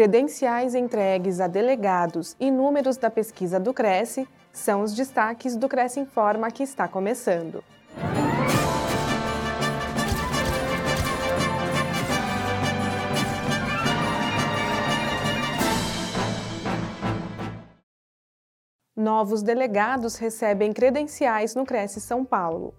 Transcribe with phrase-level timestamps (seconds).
[0.00, 6.00] credenciais entregues a delegados e números da pesquisa do Cresce são os destaques do Cresce
[6.00, 7.62] Informa que está começando.
[18.96, 22.74] Novos delegados recebem credenciais no Cresce São Paulo.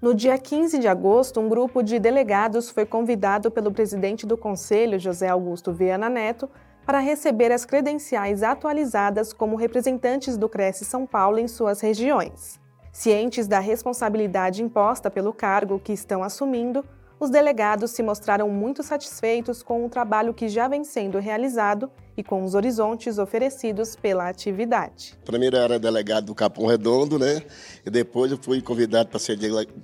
[0.00, 4.98] No dia 15 de agosto, um grupo de delegados foi convidado pelo presidente do Conselho,
[4.98, 6.48] José Augusto Viana Neto,
[6.86, 12.58] para receber as credenciais atualizadas como representantes do Cresce São Paulo em suas regiões.
[12.90, 16.82] Cientes da responsabilidade imposta pelo cargo que estão assumindo,
[17.20, 22.24] os delegados se mostraram muito satisfeitos com o trabalho que já vem sendo realizado e
[22.24, 25.14] com os horizontes oferecidos pela atividade.
[25.24, 27.42] Primeiro era delegado do Capão Redondo, né?
[27.84, 29.38] E depois eu fui convidado para ser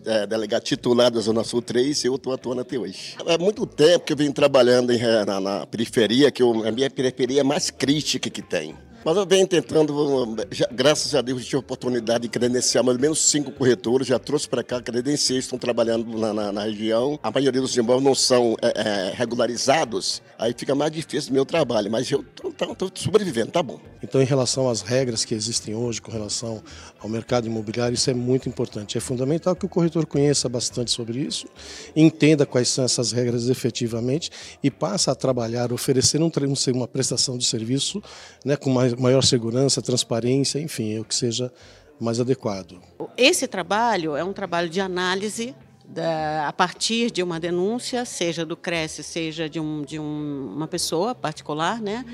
[0.06, 3.16] é, delegado titular da Zona Sul 3 e eu estou atuando até hoje.
[3.26, 6.90] É muito tempo que eu vim trabalhando é, na, na periferia, que eu, a minha
[6.90, 8.74] periferia é mais crítica que tem.
[9.06, 13.00] Mas eu venho tentando, já, graças a Deus, tive a oportunidade de credenciar mais ou
[13.00, 17.16] menos cinco corretores, já trouxe para cá credenciais, estão trabalhando na, na, na, região.
[17.22, 21.46] A maioria dos imóveis não são é, é, regularizados, aí fica mais difícil o meu
[21.46, 23.78] trabalho, mas eu estou sobrevivendo, tá bom.
[24.02, 26.60] Então, em relação às regras que existem hoje com relação
[26.98, 28.98] ao mercado imobiliário, isso é muito importante.
[28.98, 31.46] É fundamental que o corretor conheça bastante sobre isso,
[31.94, 34.32] entenda quais são essas regras efetivamente
[34.64, 36.30] e passe a trabalhar, oferecer um,
[36.74, 38.02] uma prestação de serviço
[38.44, 41.52] né, com mais maior segurança, transparência, enfim, é o que seja
[42.00, 42.80] mais adequado.
[43.16, 45.54] Esse trabalho é um trabalho de análise
[45.86, 50.66] da, a partir de uma denúncia, seja do Cresce, seja de, um, de um, uma
[50.66, 52.04] pessoa particular, né?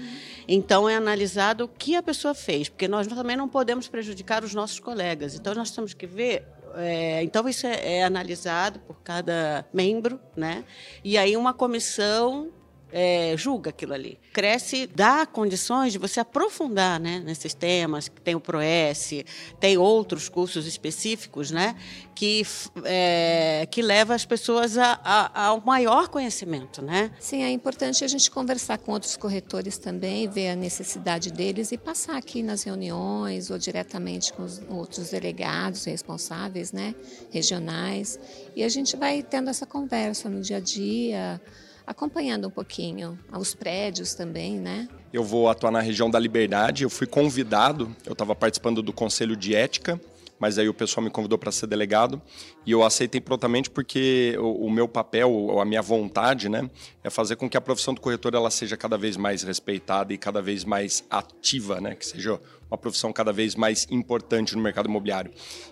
[0.46, 4.54] Então é analisado o que a pessoa fez, porque nós também não podemos prejudicar os
[4.54, 5.34] nossos colegas.
[5.34, 6.44] Então nós temos que ver
[6.74, 10.64] é, então isso é, é, analisado por cada membro, né?
[11.04, 12.50] E aí uma comissão
[12.92, 14.18] é, julga aquilo ali.
[14.32, 19.24] Cresce dá condições de você aprofundar né, nesses temas, tem o ProS,
[19.58, 21.74] tem outros cursos específicos, né,
[22.14, 22.42] que,
[22.84, 26.82] é, que leva as pessoas a, a, ao maior conhecimento.
[26.82, 27.10] Né?
[27.18, 31.78] Sim, é importante a gente conversar com outros corretores também, ver a necessidade deles e
[31.78, 36.94] passar aqui nas reuniões ou diretamente com os outros delegados responsáveis, né,
[37.30, 38.20] regionais,
[38.54, 41.40] e a gente vai tendo essa conversa no dia a dia,
[41.86, 44.88] acompanhando um pouquinho os prédios também, né?
[45.12, 46.84] Eu vou atuar na região da Liberdade.
[46.84, 50.00] Eu fui convidado, eu estava participando do Conselho de Ética,
[50.42, 52.20] mas aí o pessoal me convidou para ser delegado
[52.66, 56.68] e eu aceitei prontamente porque o, o, meu papel, a minha vontade, né,
[57.04, 60.18] é fazer com que a profissão do corretor ela seja cada vez mais respeitada e
[60.18, 64.88] cada vez mais ativa, né, que seja uma profissão cada vez mais importante no mercado
[64.88, 65.30] imobiliário.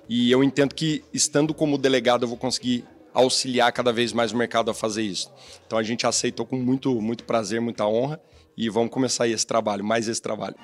[0.09, 2.84] E eu entendo que estando como delegado eu vou conseguir
[3.15, 5.32] auxiliar cada vez mais o mercado a fazer isso.
[5.66, 8.21] Então a gente aceitou com muito, muito prazer, muita honra
[8.56, 10.56] e vamos começar esse trabalho, mais esse trabalho.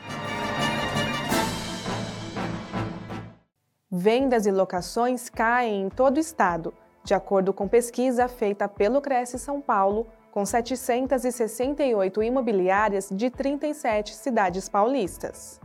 [3.90, 9.38] Vendas e locações caem em todo o estado, de acordo com pesquisa feita pelo Cresce
[9.38, 15.58] São Paulo, com 768 imobiliárias de 37 cidades paulistas.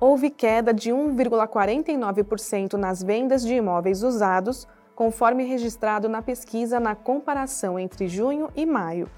[0.00, 4.66] Houve queda de 1,49% nas vendas de imóveis usados,
[4.98, 9.08] conforme registrado na pesquisa na comparação entre junho e maio.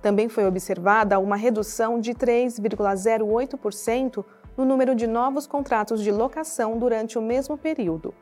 [0.00, 4.24] Também foi observada uma redução de 3,08%
[4.56, 8.12] no número de novos contratos de locação durante o mesmo período.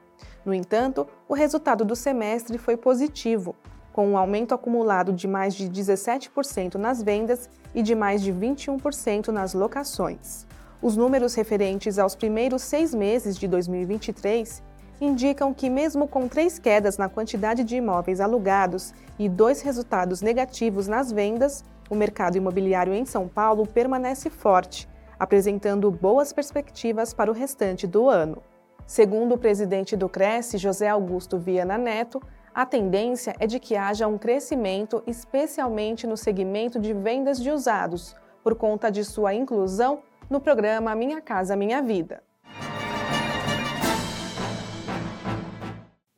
[0.45, 3.57] No entanto, o resultado do semestre foi positivo,
[3.95, 9.29] com um aumento acumulado de mais de 17% nas vendas e de mais de 21%
[9.29, 10.47] nas locações.
[10.83, 14.69] Os números referentes aos primeiros seis meses de 2023
[15.01, 20.87] indicam que, mesmo com três quedas na quantidade de imóveis alugados e dois resultados negativos
[20.87, 24.89] nas vendas, o mercado imobiliário em São Paulo permanece forte,
[25.19, 28.43] apresentando boas perspectivas para o restante do ano.
[28.87, 32.21] Segundo o presidente do Cresce, José Augusto Viana Neto,
[32.53, 38.17] a tendência é de que haja um crescimento, especialmente no segmento de vendas de usados,
[38.43, 42.23] por conta de sua inclusão no programa Minha Casa Minha Vida.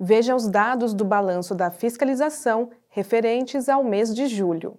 [0.04, 4.76] Veja os dados do balanço da fiscalização referentes ao mês de julho.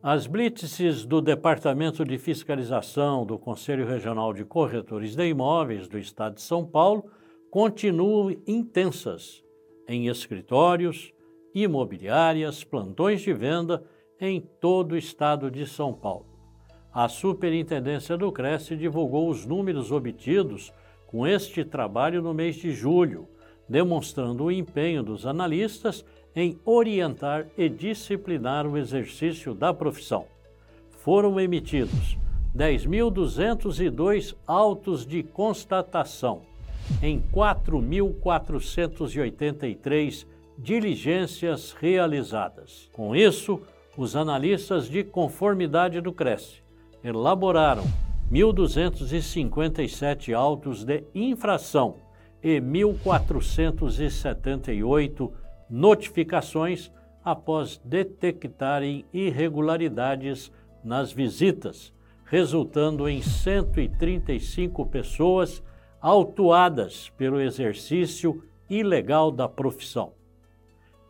[0.00, 6.36] As blitzes do Departamento de Fiscalização do Conselho Regional de Corretores de Imóveis do Estado
[6.36, 7.10] de São Paulo
[7.50, 9.42] continuam intensas
[9.88, 11.12] em escritórios,
[11.52, 13.82] imobiliárias, plantões de venda
[14.20, 16.35] em todo o estado de São Paulo
[16.96, 20.72] a Superintendência do Cresce divulgou os números obtidos
[21.06, 23.28] com este trabalho no mês de julho,
[23.68, 26.02] demonstrando o empenho dos analistas
[26.34, 30.24] em orientar e disciplinar o exercício da profissão.
[30.88, 32.16] Foram emitidos
[32.56, 36.44] 10.202 autos de constatação
[37.02, 40.26] em 4.483
[40.56, 42.88] diligências realizadas.
[42.94, 43.60] Com isso,
[43.98, 46.64] os analistas de conformidade do Cresce
[47.06, 47.84] elaboraram
[48.32, 51.98] 1.257 autos de infração
[52.42, 55.30] e 1.478
[55.70, 56.90] notificações
[57.24, 60.50] após detectarem irregularidades
[60.82, 61.92] nas visitas,
[62.24, 65.62] resultando em 135 pessoas
[66.00, 70.14] autuadas pelo exercício ilegal da profissão.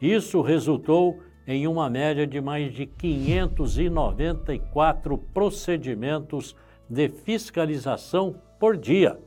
[0.01, 6.57] Isso resultou em uma média de mais de 594 procedimentos
[6.89, 9.19] de fiscalização por dia.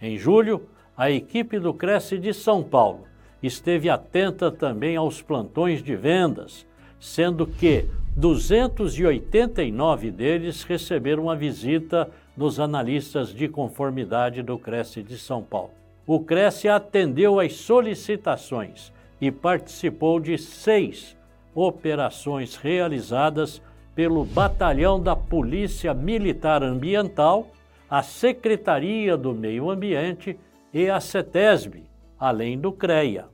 [0.00, 3.06] Em julho, a equipe do Cresce de São Paulo
[3.42, 6.66] esteve atenta também aos plantões de vendas,
[6.98, 7.86] sendo que
[8.16, 15.70] 289 deles receberam a visita dos analistas de conformidade do Cresce de São Paulo.
[16.06, 21.16] O Cresce atendeu às solicitações e participou de seis
[21.54, 23.62] operações realizadas
[23.94, 27.48] pelo Batalhão da Polícia Militar Ambiental,
[27.88, 30.38] a Secretaria do Meio Ambiente
[30.72, 31.82] e a CETESB,
[32.18, 33.26] além do CREA.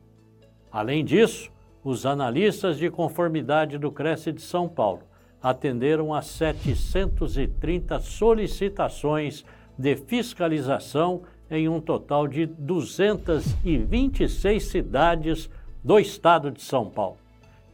[0.73, 1.53] Além disso,
[1.85, 5.03] os analistas de conformidade do Cresce de São Paulo
[5.43, 9.45] atenderam a 730 solicitações
[9.79, 15.51] de fiscalização em um total de 226 cidades
[15.85, 17.26] do estado de São Paulo.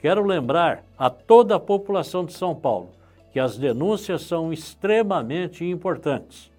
[0.02, 2.90] Quero lembrar a toda a população de São Paulo
[3.32, 6.50] que as denúncias são extremamente importantes.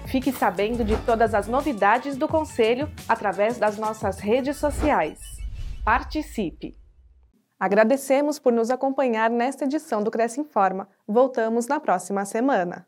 [0.06, 5.18] Fique sabendo de todas as novidades do Conselho através das nossas redes sociais.
[5.84, 6.76] Participe!
[7.58, 10.88] Agradecemos por nos acompanhar nesta edição do Cresce Informa.
[11.06, 12.86] Voltamos na próxima semana.